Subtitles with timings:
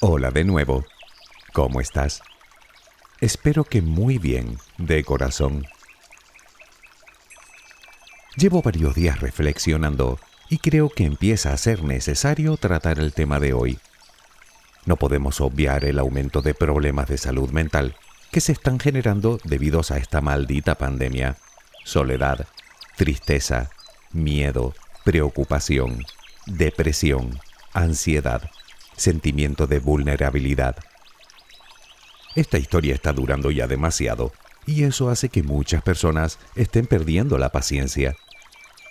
[0.00, 0.84] Hola de nuevo.
[1.54, 2.20] ¿Cómo estás?
[3.22, 5.66] Espero que muy bien, de corazón.
[8.36, 10.18] Llevo varios días reflexionando
[10.50, 13.78] y creo que empieza a ser necesario tratar el tema de hoy.
[14.84, 17.96] No podemos obviar el aumento de problemas de salud mental
[18.30, 21.38] que se están generando debido a esta maldita pandemia.
[21.84, 22.46] Soledad,
[22.96, 23.70] tristeza,
[24.12, 26.04] miedo, preocupación,
[26.44, 27.40] depresión,
[27.72, 28.50] ansiedad,
[28.96, 30.76] sentimiento de vulnerabilidad.
[32.34, 34.32] Esta historia está durando ya demasiado
[34.66, 38.16] y eso hace que muchas personas estén perdiendo la paciencia.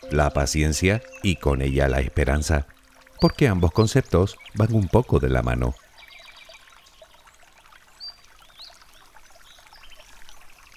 [0.10, 2.68] La paciencia y con ella la esperanza,
[3.20, 5.76] porque ambos conceptos van un poco de la mano.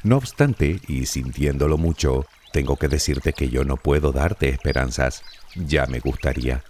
[0.02, 5.22] No obstante, y sintiéndolo mucho, tengo que decirte que yo no puedo darte esperanzas.
[5.55, 6.62] Ya me gustaría.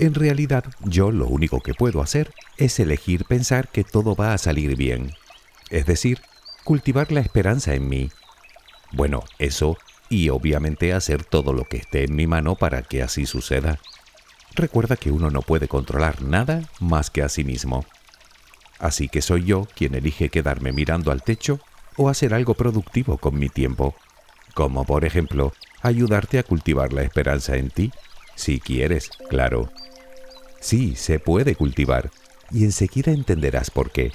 [0.00, 4.38] En realidad, yo lo único que puedo hacer es elegir pensar que todo va a
[4.38, 5.12] salir bien.
[5.68, 6.22] Es decir,
[6.64, 8.10] cultivar la esperanza en mí.
[8.92, 9.76] Bueno, eso
[10.08, 13.78] y obviamente hacer todo lo que esté en mi mano para que así suceda.
[14.54, 17.84] Recuerda que uno no puede controlar nada más que a sí mismo.
[18.78, 21.60] Así que soy yo quien elige quedarme mirando al techo
[21.98, 23.94] o hacer algo productivo con mi tiempo,
[24.54, 27.92] como por ejemplo ayudarte a cultivar la esperanza en ti,
[28.34, 29.70] si quieres, claro.
[30.60, 32.10] Sí, se puede cultivar,
[32.50, 34.12] y enseguida entenderás por qué.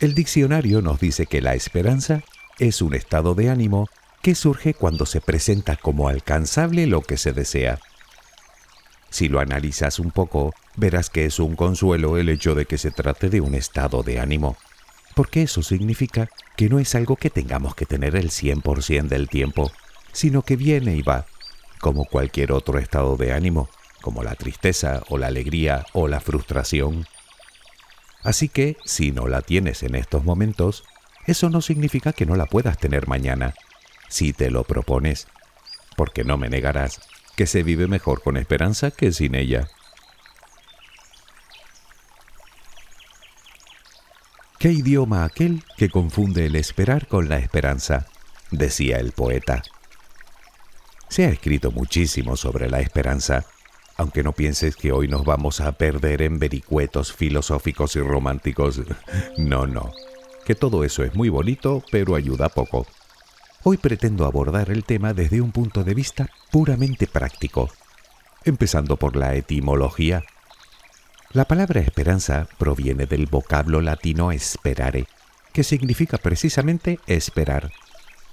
[0.00, 2.22] El diccionario nos dice que la esperanza
[2.58, 3.88] es un estado de ánimo
[4.20, 7.78] que surge cuando se presenta como alcanzable lo que se desea.
[9.10, 12.90] Si lo analizas un poco, verás que es un consuelo el hecho de que se
[12.90, 14.56] trate de un estado de ánimo,
[15.14, 19.70] porque eso significa que no es algo que tengamos que tener el 100% del tiempo,
[20.12, 21.26] sino que viene y va,
[21.80, 23.68] como cualquier otro estado de ánimo,
[24.00, 27.06] como la tristeza o la alegría o la frustración.
[28.22, 30.84] Así que, si no la tienes en estos momentos,
[31.26, 33.54] eso no significa que no la puedas tener mañana,
[34.08, 35.26] si te lo propones,
[35.96, 37.00] porque no me negarás
[37.36, 39.68] que se vive mejor con esperanza que sin ella.
[44.58, 48.06] ¿Qué idioma aquel que confunde el esperar con la esperanza?
[48.52, 49.62] decía el poeta.
[51.12, 53.44] Se ha escrito muchísimo sobre la esperanza,
[53.98, 58.80] aunque no pienses que hoy nos vamos a perder en vericuetos filosóficos y románticos.
[59.36, 59.92] No, no,
[60.46, 62.86] que todo eso es muy bonito, pero ayuda poco.
[63.62, 67.68] Hoy pretendo abordar el tema desde un punto de vista puramente práctico,
[68.46, 70.24] empezando por la etimología.
[71.32, 75.04] La palabra esperanza proviene del vocablo latino esperare,
[75.52, 77.70] que significa precisamente esperar.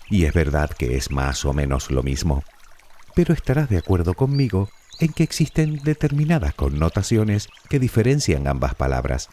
[0.09, 2.41] Y es verdad que es más o menos lo mismo.
[3.19, 4.69] Pero estarás de acuerdo conmigo
[5.01, 9.27] en que existen determinadas connotaciones que diferencian ambas palabras.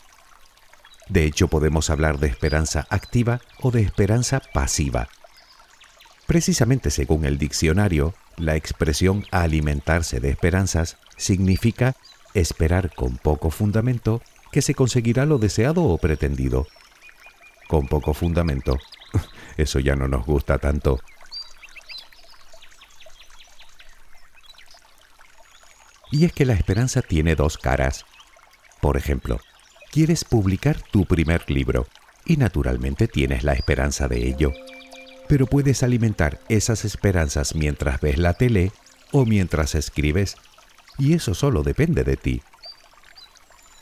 [1.08, 5.06] De hecho, podemos hablar de esperanza activa o de esperanza pasiva.
[6.26, 11.94] Precisamente según el diccionario, la expresión alimentarse de esperanzas significa
[12.34, 14.20] esperar con poco fundamento
[14.50, 16.66] que se conseguirá lo deseado o pretendido.
[17.68, 18.78] Con poco fundamento.
[19.56, 20.98] Eso ya no nos gusta tanto.
[26.16, 28.06] Y es que la esperanza tiene dos caras.
[28.80, 29.40] Por ejemplo,
[29.90, 31.86] quieres publicar tu primer libro
[32.24, 34.52] y naturalmente tienes la esperanza de ello
[35.28, 38.72] pero puedes alimentar esas esperanzas mientras ves la tele
[39.12, 40.36] o mientras escribes,
[40.98, 42.42] y eso solo depende de ti.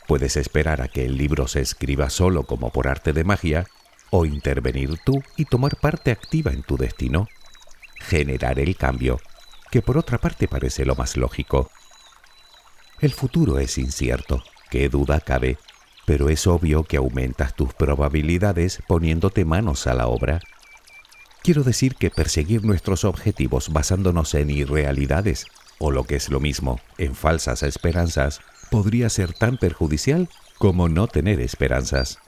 [0.07, 3.65] Puedes esperar a que el libro se escriba solo como por arte de magia,
[4.11, 7.27] o intervenir tú y tomar parte activa en tu destino,
[7.99, 9.19] generar el cambio,
[9.71, 11.69] que por otra parte parece lo más lógico.
[12.99, 15.57] El futuro es incierto, qué duda cabe,
[16.05, 20.39] pero es obvio que aumentas tus probabilidades poniéndote manos a la obra.
[21.43, 25.45] Quiero decir que perseguir nuestros objetivos basándonos en irrealidades,
[25.77, 28.39] o lo que es lo mismo, en falsas esperanzas,
[28.71, 32.19] podría ser tan perjudicial como no tener esperanzas.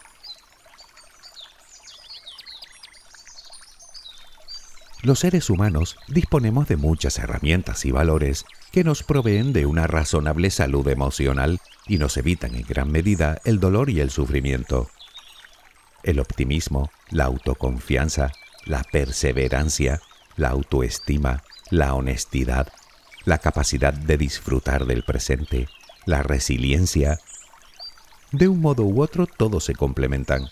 [5.08, 8.44] Los seres humanos disponemos de muchas herramientas y valores
[8.74, 13.62] que nos proveen de una razonable salud emocional y nos evitan en gran medida el
[13.62, 14.90] dolor y el sufrimiento.
[16.04, 18.34] El optimismo, la autoconfianza,
[18.66, 20.02] la perseverancia,
[20.36, 22.68] la autoestima, la honestidad,
[23.24, 25.70] la capacidad de disfrutar del presente,
[26.06, 27.18] la resiliencia.
[28.34, 30.50] De un modo u otro todos se complementan.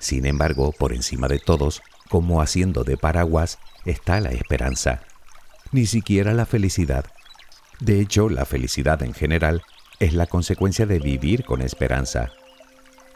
[0.00, 5.00] Sin embargo, por encima de todos, como haciendo de paraguas, está la esperanza.
[5.72, 7.06] Ni siquiera la felicidad.
[7.80, 9.62] De hecho, la felicidad en general
[9.98, 12.30] es la consecuencia de vivir con esperanza.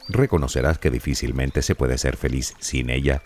[0.08, 3.22] Reconocerás que difícilmente se puede ser feliz sin ella.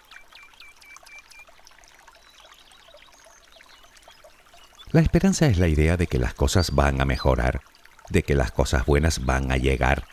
[4.90, 7.62] La esperanza es la idea de que las cosas van a mejorar,
[8.10, 10.04] de que las cosas buenas van a llegar.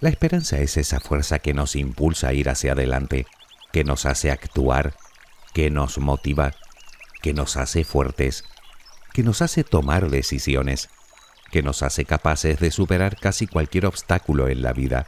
[0.00, 3.26] La esperanza es esa fuerza que nos impulsa a ir hacia adelante,
[3.72, 4.94] que nos hace actuar,
[5.54, 6.52] que nos motiva,
[7.22, 8.44] que nos hace fuertes,
[9.14, 10.90] que nos hace tomar decisiones,
[11.50, 15.06] que nos hace capaces de superar casi cualquier obstáculo en la vida.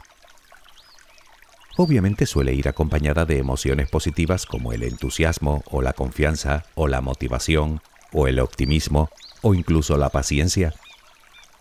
[1.75, 7.01] Obviamente suele ir acompañada de emociones positivas como el entusiasmo o la confianza o la
[7.01, 9.09] motivación o el optimismo
[9.41, 10.73] o incluso la paciencia,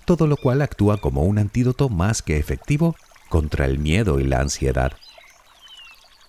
[0.07, 2.97] todo lo cual actúa como un antídoto más que efectivo
[3.29, 4.93] contra el miedo y la ansiedad.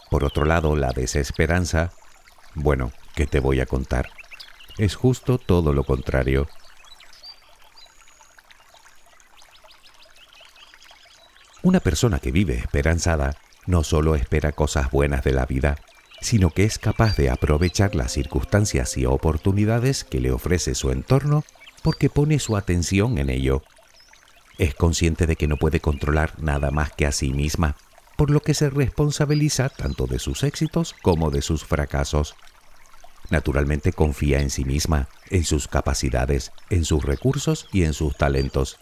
[0.10, 1.94] Por otro lado, la desesperanza,
[2.58, 4.10] bueno, ¿qué te voy a contar?
[4.78, 6.48] Es justo todo lo contrario.
[11.62, 13.38] Una persona que vive esperanzada
[13.68, 15.78] no solo espera cosas buenas de la vida,
[16.20, 21.44] sino que es capaz de aprovechar las circunstancias y oportunidades que le ofrece su entorno
[21.84, 23.62] porque pone su atención en ello.
[24.58, 27.76] Es consciente de que no puede controlar nada más que a sí misma,
[28.16, 32.36] por lo que se responsabiliza tanto de sus éxitos como de sus fracasos.
[33.30, 38.80] Naturalmente confía en sí misma, en sus capacidades, en sus recursos y en sus talentos.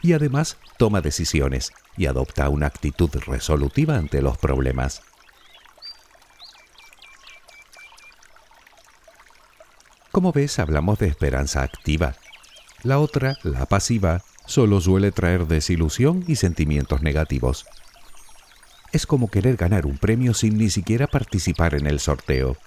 [0.00, 5.02] Y además toma decisiones y adopta una actitud resolutiva ante los problemas.
[10.10, 12.14] Como ves, hablamos de esperanza activa.
[12.82, 17.66] La otra, la pasiva, solo suele traer desilusión y sentimientos negativos.
[18.92, 22.58] Es como querer ganar un premio sin ni siquiera participar en el sorteo.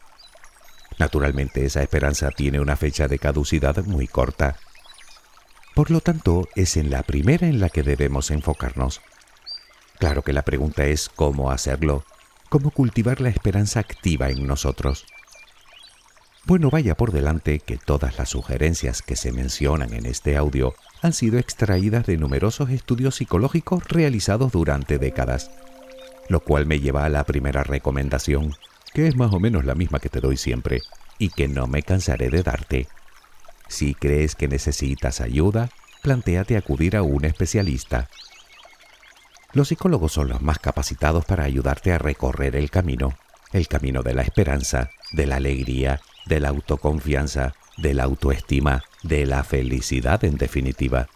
[0.98, 4.58] Naturalmente esa esperanza tiene una fecha de caducidad muy corta.
[5.74, 9.02] Por lo tanto, es en la primera en la que debemos enfocarnos.
[10.00, 12.06] Claro que la pregunta es cómo hacerlo,
[12.50, 15.06] cómo cultivar la esperanza activa en nosotros.
[16.46, 21.12] Bueno, vaya por delante que todas las sugerencias que se mencionan en este audio han
[21.12, 25.50] sido extraídas de numerosos estudios psicológicos realizados durante décadas,
[26.30, 28.56] lo cual me lleva a la primera recomendación,
[28.96, 30.82] que es más o menos la misma que te doy siempre
[31.20, 32.88] y que no me cansaré de darte.
[33.68, 35.70] Si crees que necesitas ayuda,
[36.02, 38.10] plantéate acudir a un especialista.
[39.54, 43.18] Los psicólogos son los más capacitados para ayudarte a recorrer el camino,
[43.52, 49.26] el camino de la esperanza, de la alegría de la autoconfianza, de la autoestima, de
[49.26, 51.08] la felicidad en definitiva.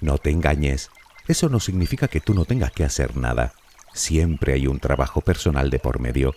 [0.00, 0.90] No te engañes,
[1.26, 3.54] eso no significa que tú no tengas que hacer nada.
[3.92, 6.34] Siempre hay un trabajo personal de por medio,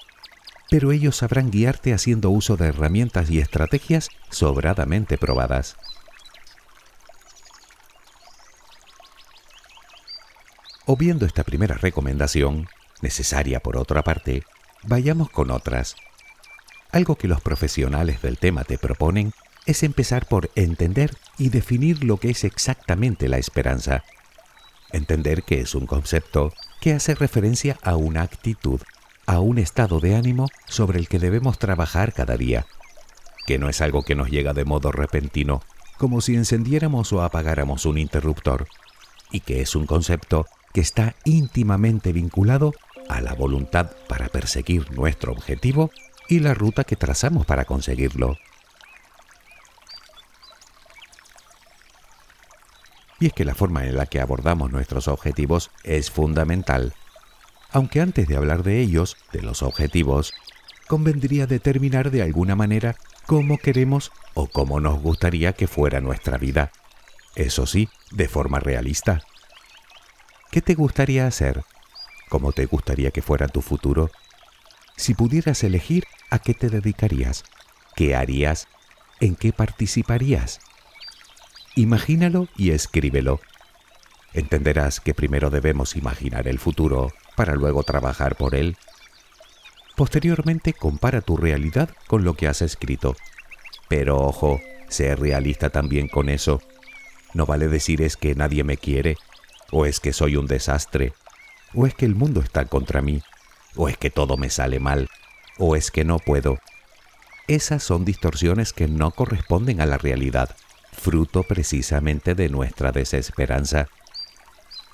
[0.72, 5.76] pero ellos sabrán guiarte haciendo uso de herramientas y estrategias sobradamente probadas.
[10.88, 12.70] O viendo esta primera recomendación,
[13.02, 14.44] necesaria por otra parte,
[14.84, 15.96] vayamos con otras
[16.92, 19.34] algo que los profesionales del tema te proponen
[19.66, 24.04] es empezar por entender y definir lo que es exactamente la esperanza.
[24.92, 28.82] Entender que es un concepto que hace referencia a una actitud,
[29.26, 32.66] a un estado de ánimo sobre el que debemos trabajar cada día,
[33.46, 35.62] que no es algo que nos llega de modo repentino,
[35.98, 38.68] como si encendiéramos o apagáramos un interruptor,
[39.32, 42.74] y que es un concepto que está íntimamente vinculado
[43.10, 45.92] a la voluntad para perseguir nuestro objetivo
[46.28, 48.38] y la ruta que trazamos para conseguirlo.
[53.20, 56.94] Y es que la forma en la que abordamos nuestros objetivos es fundamental.
[57.72, 60.34] Aunque antes de hablar de ellos, de los objetivos,
[60.88, 66.72] convendría determinar de alguna manera cómo queremos o cómo nos gustaría que fuera nuestra vida.
[67.36, 69.22] Eso sí, de forma realista.
[70.52, 71.64] ¿Qué te gustaría hacer?
[72.30, 74.12] ¿Cómo te gustaría que fuera tu futuro?
[74.98, 77.46] Si pudieras elegir, ¿a qué te dedicarías?
[77.96, 78.68] ¿Qué harías?
[79.22, 80.60] ¿En qué participarías?
[81.76, 83.40] Imagínalo y escríbelo.
[84.34, 88.78] Entenderás que primero debemos imaginar el futuro para luego trabajar por él.
[89.96, 93.16] Posteriormente compara tu realidad con lo que has escrito.
[93.90, 96.62] Pero ojo, sé realista también con eso.
[97.34, 99.18] No vale decir es que nadie me quiere,
[99.72, 101.14] o es que soy un desastre,
[101.74, 103.24] o es que el mundo está contra mí,
[103.76, 105.10] o es que todo me sale mal,
[105.58, 106.60] o es que no puedo.
[107.48, 110.56] Esas son distorsiones que no corresponden a la realidad,
[110.92, 113.88] fruto precisamente de nuestra desesperanza.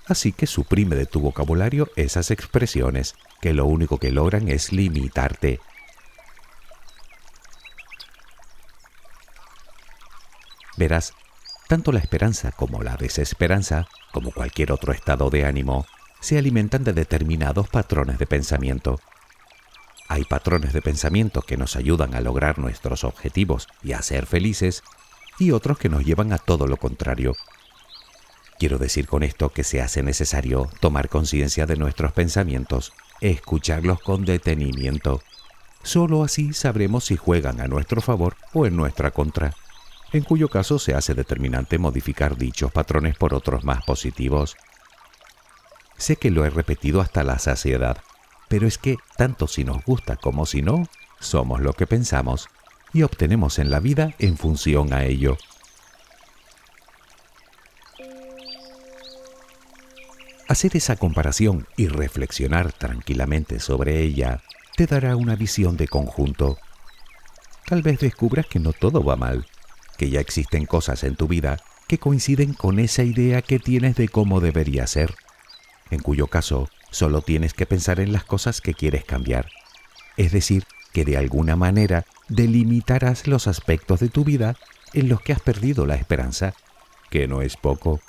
[0.08, 5.60] Así que suprime de tu vocabulario esas expresiones que lo único que logran es limitarte.
[10.78, 11.14] Verás,
[11.68, 15.86] tanto la esperanza como la desesperanza, como cualquier otro estado de ánimo,
[16.22, 19.00] se alimentan de determinados patrones de pensamiento.
[20.08, 24.84] Hay patrones de pensamiento que nos ayudan a lograr nuestros objetivos y a ser felices,
[25.40, 27.36] y otros que nos llevan a todo lo contrario.
[28.60, 34.26] Quiero decir con esto que se hace necesario tomar conciencia de nuestros pensamientos, escucharlos con
[34.26, 35.22] detenimiento.
[35.84, 39.54] Solo así sabremos si juegan a nuestro favor o en nuestra contra,
[40.12, 44.56] en cuyo caso se hace determinante modificar dichos patrones por otros más positivos.
[45.98, 47.98] Sé que lo he repetido hasta la saciedad,
[48.48, 50.88] pero es que tanto si nos gusta como si no,
[51.20, 52.48] somos lo que pensamos
[52.92, 55.38] y obtenemos en la vida en función a ello.
[60.48, 64.42] Hacer esa comparación y reflexionar tranquilamente sobre ella
[64.78, 66.58] te dará una visión de conjunto.
[67.66, 69.46] Tal vez descubras que no todo va mal,
[69.98, 74.08] que ya existen cosas en tu vida que coinciden con esa idea que tienes de
[74.08, 75.16] cómo debería ser,
[75.90, 79.50] en cuyo caso solo tienes que pensar en las cosas que quieres cambiar.
[80.16, 84.56] Es decir, que de alguna manera delimitarás los aspectos de tu vida
[84.94, 86.54] en los que has perdido la esperanza,
[87.10, 88.00] que no es poco.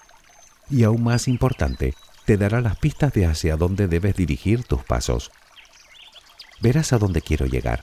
[0.71, 1.95] Y aún más importante,
[2.29, 5.31] te dará las pistas de hacia dónde debes dirigir tus pasos.
[6.61, 7.83] Verás a dónde quiero llegar.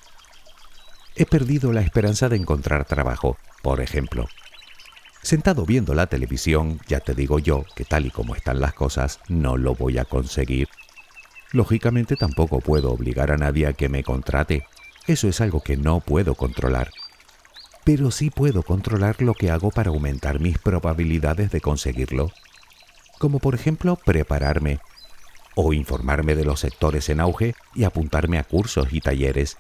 [1.16, 4.28] He perdido la esperanza de encontrar trabajo, por ejemplo.
[5.24, 9.20] Sentado viendo la televisión, ya te digo yo que tal y como están las cosas,
[9.30, 10.70] no lo voy a conseguir.
[11.52, 14.68] Lógicamente tampoco puedo obligar a nadie a que me contrate.
[15.08, 16.92] Eso es algo que no puedo controlar.
[17.84, 22.32] Pero sí puedo controlar lo que hago para aumentar mis probabilidades de conseguirlo.
[23.20, 24.80] Como por ejemplo prepararme,
[25.56, 29.58] o informarme de los sectores en auge y apuntarme a cursos y talleres,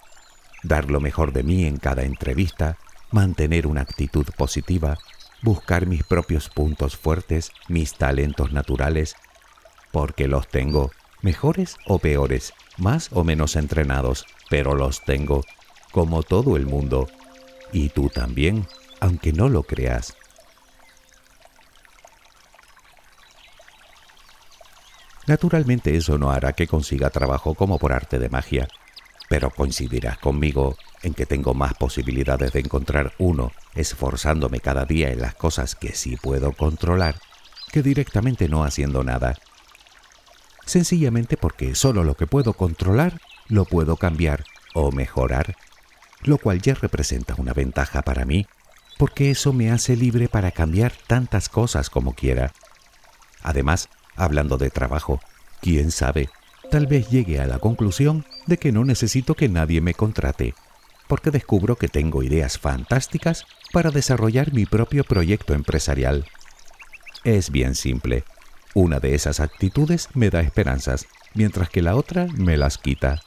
[0.64, 2.78] dar lo mejor de mí en cada entrevista,
[3.12, 4.98] mantener una actitud positiva,
[5.42, 9.16] buscar mis propios puntos fuertes, mis talentos naturales,
[9.92, 15.44] porque los tengo, mejores o peores, más o menos entrenados, pero los tengo,
[15.92, 17.08] como todo el mundo,
[17.72, 18.68] y tú también,
[19.00, 20.16] aunque no lo creas.
[25.28, 28.68] Naturalmente eso no hará que consiga trabajo como por arte de magia,
[29.28, 35.22] pero coincidirás conmigo en que tengo más posibilidades de encontrar uno esforzándome cada día en
[35.22, 37.16] las cosas que sí puedo controlar
[37.72, 39.36] que directamente no haciendo nada.
[40.66, 45.56] Sencillamente porque solo lo que puedo controlar lo puedo cambiar o mejorar,
[46.24, 48.48] lo cual ya representa una ventaja para mí,
[48.98, 52.54] porque eso me hace libre para cambiar tantas cosas como quiera.
[53.44, 55.20] Además, hablando de trabajo,
[55.62, 56.30] quién sabe,
[56.72, 60.54] tal vez llegue a la conclusión de que no necesito que nadie me contrate,
[61.08, 66.26] porque descubro que tengo ideas fantásticas para desarrollar mi propio proyecto empresarial.
[67.24, 68.24] Es bien simple.
[68.74, 73.22] Una de esas actitudes me da esperanzas, mientras que la otra me las quita.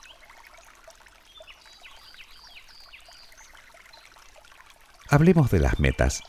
[5.10, 6.22] Hablemos de las metas.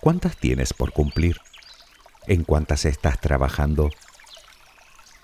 [0.00, 1.38] ¿Cuántas tienes por cumplir?
[2.26, 3.90] ¿En cuántas estás trabajando?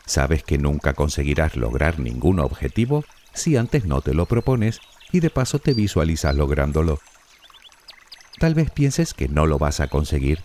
[0.04, 4.80] Sabes que nunca conseguirás lograr ningún objetivo si antes no te lo propones
[5.12, 7.00] y de paso te visualizas lográndolo.
[8.38, 10.42] Tal vez pienses que no lo vas a conseguir.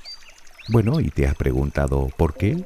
[0.69, 2.63] Bueno, y te has preguntado ¿por qué?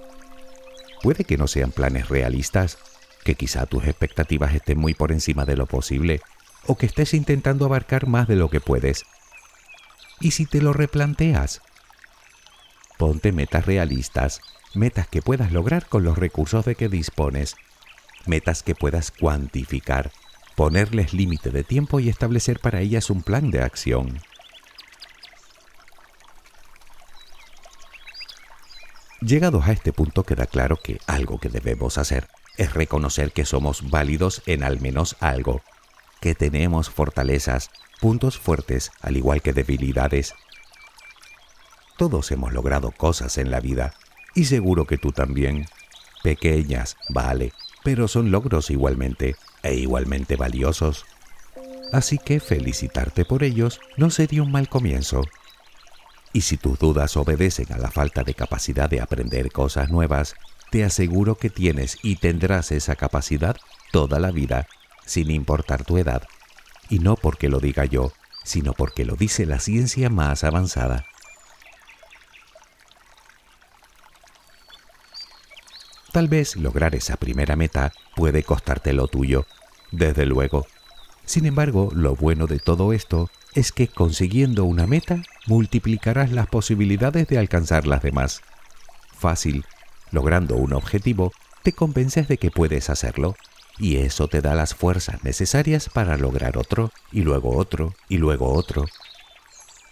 [1.02, 2.78] Puede que no sean planes realistas,
[3.24, 6.22] que quizá tus expectativas estén muy por encima de lo posible,
[6.68, 9.06] o que estés intentando abarcar más de lo que puedes.
[10.20, 11.62] ¿Y si te lo replanteas?
[13.00, 14.42] Ponte metas realistas
[14.74, 17.56] metas que puedas lograr con los recursos de que dispones,
[18.26, 20.12] metas que puedas cuantificar,
[20.56, 24.22] ponerles límite de tiempo y establecer para ellas un plan de acción.
[29.22, 32.28] Llegados a este punto queda claro que algo que debemos hacer
[32.58, 35.62] es reconocer que somos válidos en al menos algo,
[36.22, 40.36] que tenemos fortalezas, puntos fuertes, al igual que debilidades.
[42.00, 43.94] Todos hemos logrado cosas en la vida,
[44.34, 45.66] y seguro que tú también.
[46.24, 47.52] Pequeñas, vale,
[47.84, 51.06] pero son logros igualmente, e igualmente valiosos.
[51.92, 55.24] Así que felicitarte por ellos no sería un mal comienzo.
[56.32, 60.36] Y si tus dudas obedecen a la falta de capacidad de aprender cosas nuevas,
[60.72, 63.58] te aseguro que tienes y tendrás esa capacidad
[63.92, 64.68] toda la vida,
[65.06, 66.24] sin importar tu edad.
[66.88, 68.14] Y no porque lo diga yo,
[68.46, 71.06] sino porque lo dice la ciencia más avanzada.
[76.12, 79.46] Tal vez lograr esa primera meta puede costarte lo tuyo,
[79.92, 80.66] desde luego.
[81.26, 87.28] Sin embargo, lo bueno de todo esto es que consiguiendo una meta multiplicarás las posibilidades
[87.28, 88.42] de alcanzar las demás.
[89.16, 89.66] Fácil,
[90.12, 93.36] logrando un objetivo, te convences de que puedes hacerlo
[93.78, 98.52] y eso te da las fuerzas necesarias para lograr otro y luego otro y luego
[98.54, 98.86] otro.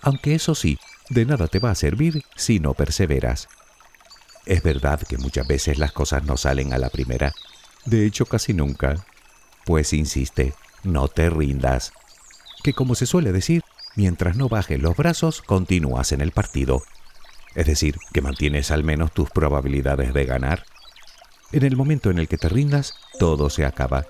[0.01, 3.47] Aunque eso sí, de nada te va a servir si no perseveras.
[4.47, 7.33] Es verdad que muchas veces las cosas no salen a la primera,
[7.83, 9.05] de hecho casi nunca.
[9.65, 11.91] Pues insiste, no te rindas.
[12.63, 13.61] Que como se suele decir,
[13.97, 16.81] mientras no bajes los brazos, continúas en el partido.
[17.55, 20.63] Es decir, que mantienes al menos tus probabilidades de ganar.
[21.51, 24.05] En el momento en el que te rindas, todo se acaba.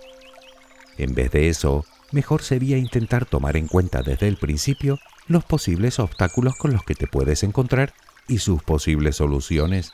[0.99, 5.97] En vez de eso, mejor sería intentar tomar en cuenta desde el principio los posibles
[5.97, 7.95] obstáculos con los que te puedes encontrar
[8.27, 9.93] y sus posibles soluciones.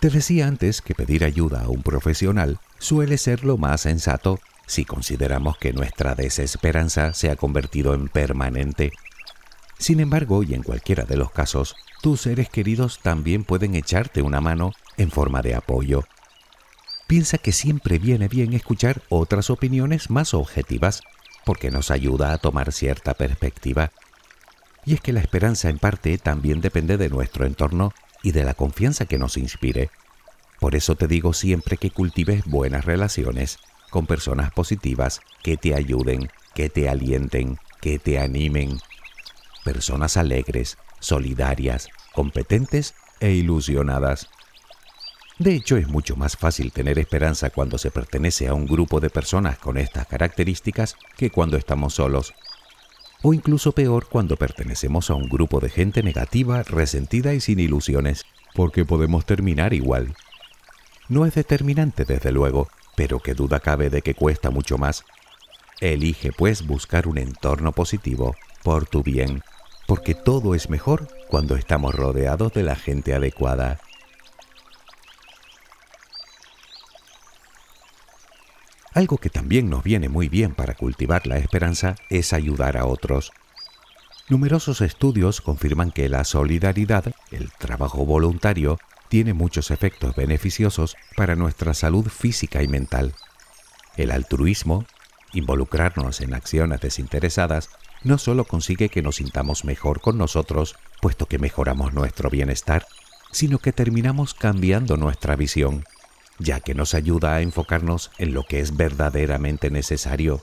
[0.00, 4.86] Te decía antes que pedir ayuda a un profesional suele ser lo más sensato si
[4.86, 8.92] consideramos que nuestra desesperanza se ha convertido en permanente.
[9.78, 14.40] Sin embargo, y en cualquiera de los casos, tus seres queridos también pueden echarte una
[14.40, 16.04] mano en forma de apoyo.
[17.06, 21.02] Piensa que siempre viene bien escuchar otras opiniones más objetivas,
[21.44, 23.90] porque nos ayuda a tomar cierta perspectiva.
[24.86, 28.54] Y es que la esperanza en parte también depende de nuestro entorno y de la
[28.54, 29.90] confianza que nos inspire.
[30.58, 33.58] Por eso te digo siempre que cultives buenas relaciones
[33.90, 38.78] con personas positivas que te ayuden, que te alienten, que te animen.
[39.64, 44.28] Personas alegres, solidarias, competentes e ilusionadas.
[45.38, 49.08] De hecho, es mucho más fácil tener esperanza cuando se pertenece a un grupo de
[49.08, 52.34] personas con estas características que cuando estamos solos
[53.22, 58.24] o incluso peor cuando pertenecemos a un grupo de gente negativa, resentida y sin ilusiones,
[58.54, 60.14] porque podemos terminar igual.
[61.08, 65.04] No es determinante, desde luego, pero qué duda cabe de que cuesta mucho más.
[65.80, 69.42] Elige, pues, buscar un entorno positivo, por tu bien,
[69.86, 73.80] porque todo es mejor cuando estamos rodeados de la gente adecuada.
[78.92, 83.32] Algo que también nos viene muy bien para cultivar la esperanza es ayudar a otros.
[84.28, 91.72] Numerosos estudios confirman que la solidaridad, el trabajo voluntario, tiene muchos efectos beneficiosos para nuestra
[91.74, 93.14] salud física y mental.
[93.96, 94.84] El altruismo,
[95.32, 97.70] involucrarnos en acciones desinteresadas,
[98.02, 102.86] no solo consigue que nos sintamos mejor con nosotros, puesto que mejoramos nuestro bienestar,
[103.30, 105.84] sino que terminamos cambiando nuestra visión
[106.40, 110.42] ya que nos ayuda a enfocarnos en lo que es verdaderamente necesario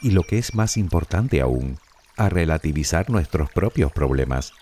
[0.00, 1.78] y lo que es más importante aún,
[2.16, 4.52] a relativizar nuestros propios problemas.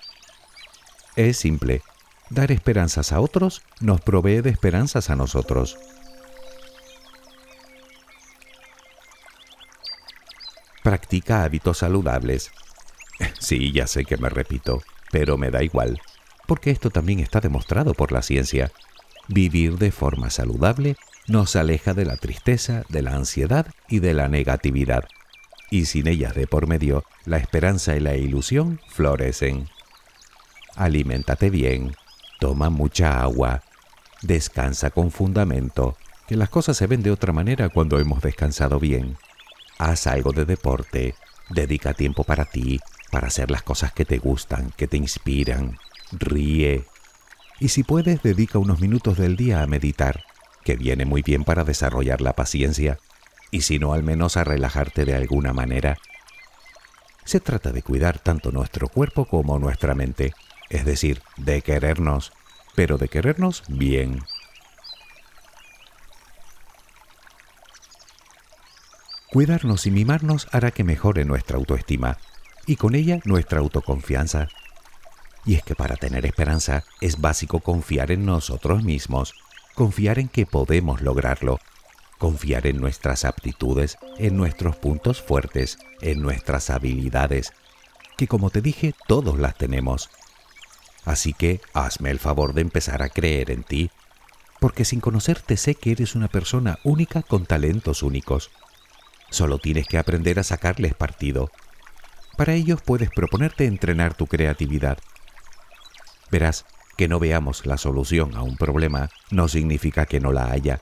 [1.16, 1.82] Es simple,
[2.30, 5.76] dar esperanzas a otros nos provee de esperanzas a nosotros.
[10.82, 12.50] Practica hábitos saludables.
[13.40, 14.80] Sí, ya sé que me repito,
[15.10, 16.00] pero me da igual,
[16.46, 18.70] porque esto también está demostrado por la ciencia.
[19.28, 24.28] Vivir de forma saludable nos aleja de la tristeza, de la ansiedad y de la
[24.28, 25.04] negatividad.
[25.70, 29.68] Y sin ellas de por medio, la esperanza y la ilusión florecen.
[30.76, 31.94] Aliméntate bien,
[32.40, 33.62] toma mucha agua,
[34.22, 39.18] descansa con fundamento, que las cosas se ven de otra manera cuando hemos descansado bien.
[39.78, 41.14] Haz algo de deporte,
[41.50, 45.76] dedica tiempo para ti, para hacer las cosas que te gustan, que te inspiran.
[46.12, 46.84] Ríe,
[47.60, 50.24] y si puedes dedica unos minutos del día a meditar,
[50.64, 52.98] que viene muy bien para desarrollar la paciencia,
[53.50, 55.96] y si no al menos a relajarte de alguna manera.
[57.24, 60.32] Se trata de cuidar tanto nuestro cuerpo como nuestra mente,
[60.70, 62.32] es decir, de querernos,
[62.74, 64.22] pero de querernos bien.
[69.30, 72.16] Cuidarnos y mimarnos hará que mejore nuestra autoestima
[72.66, 74.48] y con ella nuestra autoconfianza
[75.48, 79.32] y es que para tener esperanza es básico confiar en nosotros mismos,
[79.74, 81.58] confiar en que podemos lograrlo,
[82.18, 87.54] confiar en nuestras aptitudes, en nuestros puntos fuertes, en nuestras habilidades,
[88.18, 90.10] que como te dije todos las tenemos.
[91.06, 93.90] Así que hazme el favor de empezar a creer en ti,
[94.60, 98.50] porque sin conocerte sé que eres una persona única con talentos únicos.
[99.30, 101.50] Solo tienes que aprender a sacarles partido.
[102.36, 104.98] Para ello puedes proponerte entrenar tu creatividad.
[106.30, 110.80] Verás, que no veamos la solución a un problema no significa que no la haya,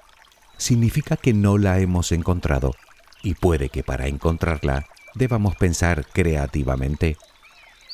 [0.57, 2.75] significa que no la hemos encontrado
[3.23, 7.17] y puede que para encontrarla debamos pensar creativamente.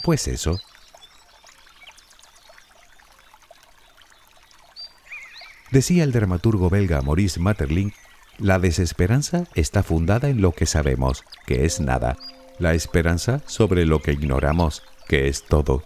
[0.03, 0.61] Pues eso.
[5.71, 7.95] Decía el dramaturgo belga Maurice Maeterlinck,
[8.39, 12.19] la desesperanza está fundada en lo que sabemos, que es nada,
[12.59, 15.83] la esperanza sobre lo que ignoramos, que es todo.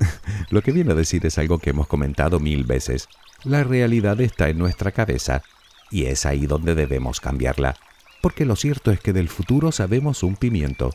[0.50, 3.08] lo que viene a decir es algo que hemos comentado mil veces.
[3.44, 5.42] La realidad está en nuestra cabeza
[5.90, 7.76] y es ahí donde debemos cambiarla,
[8.20, 10.92] porque lo cierto es que del futuro sabemos un pimiento.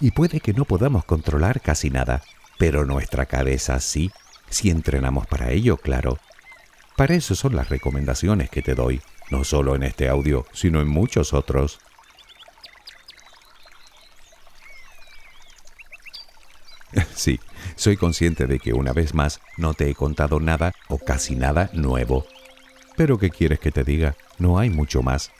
[0.00, 2.22] Y puede que no podamos controlar casi nada,
[2.58, 4.10] pero nuestra cabeza sí,
[4.48, 6.18] si entrenamos para ello, claro.
[6.96, 9.00] Para eso son las recomendaciones que te doy,
[9.30, 11.80] no solo en este audio, sino en muchos otros.
[17.18, 17.40] Sí,
[17.74, 21.68] soy consciente de que una vez más no te he contado nada o casi nada
[21.72, 22.24] nuevo.
[22.96, 24.14] Pero ¿qué quieres que te diga?
[24.38, 25.32] No hay mucho más.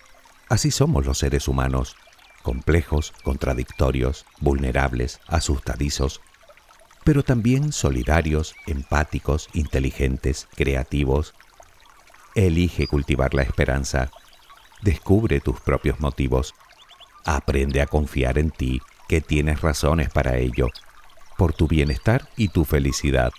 [0.49, 1.95] Así somos los seres humanos,
[2.43, 6.21] complejos, contradictorios, vulnerables, asustadizos,
[7.05, 11.33] pero también solidarios, empáticos, inteligentes, creativos.
[12.35, 14.11] Elige cultivar la esperanza.
[14.83, 16.57] Descubre tus propios motivos.
[17.25, 20.71] Aprende a confiar en ti, que tienes razones para ello,
[21.39, 23.33] por tu bienestar y tu felicidad,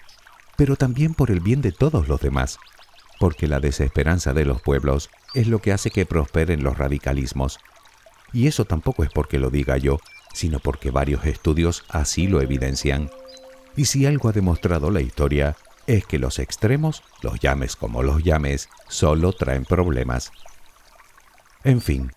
[0.56, 2.58] pero también por el bien de todos los demás
[3.20, 7.60] porque la desesperanza de los pueblos es lo que hace que prosperen los radicalismos.
[8.32, 10.00] Y eso tampoco es porque lo diga yo,
[10.34, 13.12] sino porque varios estudios así lo evidencian.
[13.76, 18.24] Y si algo ha demostrado la historia, es que los extremos, los llames como los
[18.24, 20.32] llames, solo traen problemas.
[21.64, 22.12] En fin,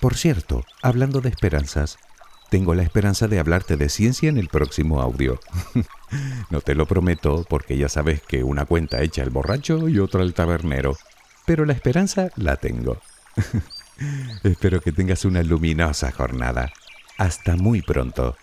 [0.00, 1.98] por cierto, hablando de esperanzas,
[2.48, 5.38] tengo la esperanza de hablarte de ciencia en el próximo audio.
[6.50, 10.22] no te lo prometo porque ya sabes que una cuenta echa el borracho y otra
[10.22, 10.96] el tabernero,
[11.46, 12.98] pero la esperanza la tengo.
[14.44, 16.72] Espero que tengas una luminosa jornada.
[17.18, 18.36] Hasta muy pronto.